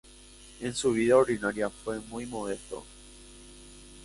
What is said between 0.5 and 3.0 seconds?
En su vida ordinaria fue muy modesto.